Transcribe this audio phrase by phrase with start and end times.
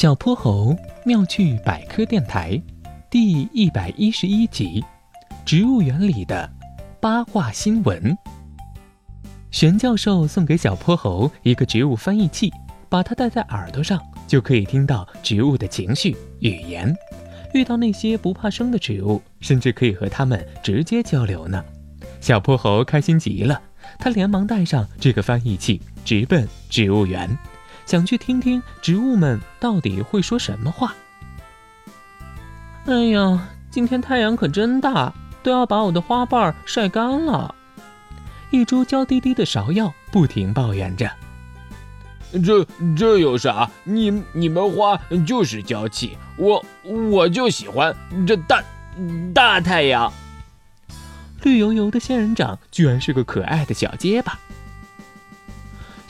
[0.00, 2.58] 小泼猴妙趣百科电台
[3.10, 4.82] 第一百一十一集：
[5.44, 6.50] 植物园里的
[7.02, 8.16] 八卦新闻。
[9.50, 12.50] 玄教授送给小泼猴一个植物翻译器，
[12.88, 16.96] 把它戴在耳朵上，就可以听到植物的情绪、语言。
[17.52, 21.62] 遇到那些不怕生的植物，甚至可以和它们直接交流呢。
[22.22, 23.60] 小泼猴开心极了，
[23.98, 27.28] 他连忙带上这个翻译器，直奔植物园。
[27.90, 30.94] 想去听听植物们到底会说什么话。
[32.86, 35.12] 哎呀，今天太阳可真大，
[35.42, 37.52] 都要把我的花瓣晒干了。
[38.50, 41.10] 一株娇滴滴的芍药不停抱怨着
[42.46, 42.64] ：“这
[42.96, 43.68] 这有啥？
[43.82, 47.92] 你你们花就是娇气，我我就喜欢
[48.24, 48.62] 这大
[49.34, 50.12] 大太阳。”
[51.42, 54.38] 绿油油的仙人掌居然是个可爱的小结巴。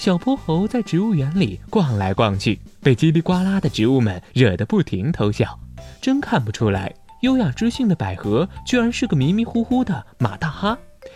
[0.01, 5.61] 小泼猴在植物园里逛来逛去，被叽里呱啦的植物们惹得不停偷笑。
[6.01, 10.75] 真看不出来，优雅知性的百合居然是个迷迷糊糊的马大哈；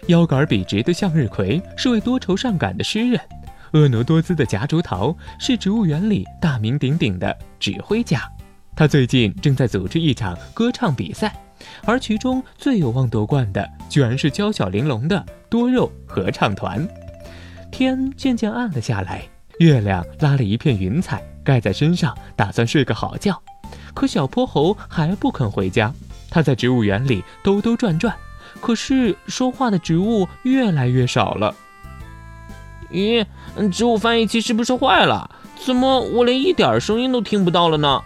[0.08, 3.19] 腰杆笔直的向日葵是位多愁善感的诗人；
[3.73, 8.30] 婀娜多姿的夹竹桃是植物园里大名鼎鼎的指挥家。
[8.77, 11.34] 他最近正在组织一场歌唱比赛，
[11.86, 16.86] 而其中最有望夺冠的，居然是娇小玲珑的多肉合唱团。
[17.75, 23.42] 天渐渐暗了下来，月亮拉了一片云彩盖在身上，打算睡个好觉。
[23.92, 25.92] 可小泼猴还不肯回家，
[26.30, 28.14] 他在植物园里兜兜转转，
[28.61, 31.52] 可是说话的植物越来越少了。
[32.92, 33.27] 咦，
[33.72, 35.28] 植物翻译器是不是坏了？
[35.56, 38.00] 怎么我连一点声音都听不到了呢？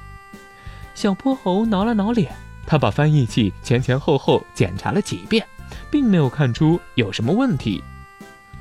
[0.94, 2.33] 小泼猴挠了挠脸，
[2.66, 5.46] 他把翻译器前前后后检查了几遍，
[5.91, 7.84] 并没有看出有什么问题。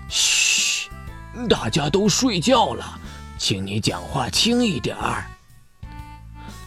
[0.09, 0.46] 嘘。
[1.47, 2.99] 大家都睡觉了，
[3.37, 5.25] 请你讲话轻一点儿。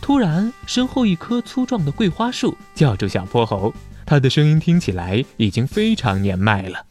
[0.01, 3.73] 突然，身后一棵粗壮的桂花树叫住小泼猴，
[4.07, 6.85] 它的声音听起来已经非常年迈了。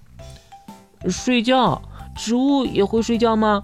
[1.09, 1.81] 睡觉？
[2.16, 3.62] 植物也会睡觉吗？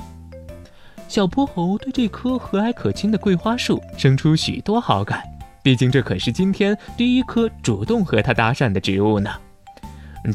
[1.08, 5.22] 小泼猴对这棵和蔼可亲的桂花树生出许多好感，
[5.62, 9.30] 毕竟这可是今天第一棵主动和他搭讪的植物呢。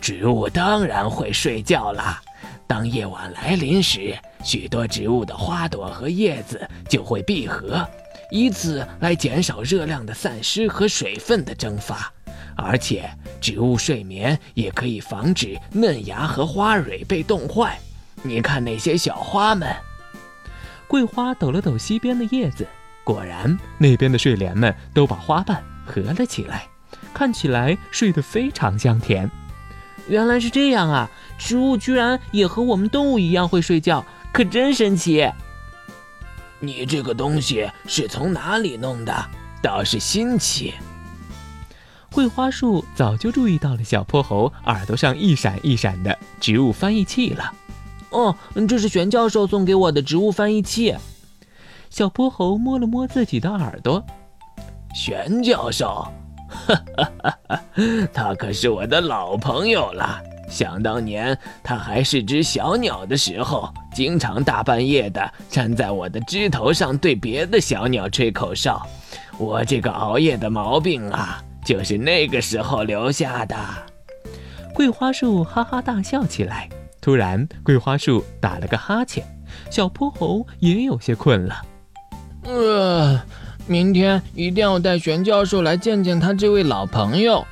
[0.01, 2.23] 植物当然会睡觉啦。
[2.71, 7.85] 当夜晚来临时，许多植物的花朵和叶子就会闭合，
[8.31, 12.13] 以此来减少热量的散失和水分的蒸发。
[12.57, 13.11] 而且，
[13.41, 17.77] 植物睡眠也可以防止嫩芽和花蕊被冻坏。
[18.23, 19.75] 你看那些小花们，
[20.87, 22.65] 桂花抖了抖西边的叶子，
[23.03, 26.69] 果然，那边的睡莲们都把花瓣合了起来，
[27.13, 29.29] 看起来睡得非常香甜。
[30.09, 31.11] 原来是这样啊！
[31.41, 35.27] 植物居然也和我们动物一样会睡觉，可真神奇。
[36.61, 39.13] 你这个东西是从哪里弄的？
[39.63, 40.75] 倒是新奇。
[42.13, 47.53] 桂花树早就注意到了小泼猴耳朵上一闪一闪的植物翻译器了。
[48.11, 48.37] 哦，
[48.69, 50.95] 这是玄教授送给我的植物翻译器。
[51.89, 54.05] 小泼猴摸了摸自己的耳朵。
[54.95, 56.07] 玄教授。
[56.49, 57.61] 哈哈哈哈
[58.13, 60.21] 他可是我的老朋友了。
[60.51, 68.87] 想当年它还是只小鸟的时候，经常大半夜的站在我的枝头上对别的小鸟吹口哨。
[69.39, 73.57] 我这个熬夜的毛病啊，就是那个时候留下的。
[74.75, 76.69] 桂花树哈哈大笑起来。
[77.01, 79.25] 突然，桂花树打了个哈欠，
[79.71, 81.63] 小泼猴也有些困了。
[82.45, 83.21] 呃。
[83.67, 87.47] 明天一定要带玄教授来见见他这位老朋友。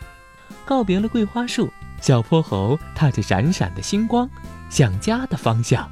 [0.65, 1.69] 告别了桂花树，
[2.00, 4.28] 小泼猴踏着闪闪的星光，
[4.70, 5.88] 向家的方向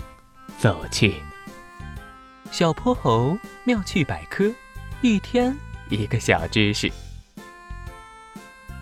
[0.59, 1.17] 走去。
[2.51, 4.51] 小泼猴妙趣百科，
[5.03, 5.57] 一天
[5.89, 6.91] 一个小知识。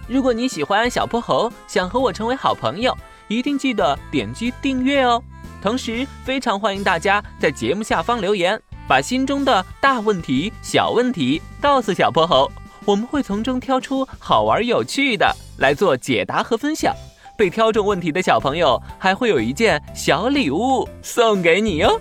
[0.06, 2.96] 如果你喜欢小泼猴，想和我成为好朋友，
[3.26, 5.22] 一定记得点击订阅哦。
[5.62, 8.60] 同时，非常欢迎大家在节目下方留言。
[8.86, 12.52] 把心中的大问题、小问题告诉小泼猴，
[12.84, 16.94] 我们会从中挑出好玩有趣的来做解答和分享。
[17.36, 22.00] 被挑中问题的小朋友还会有一件小礼物送给你哟。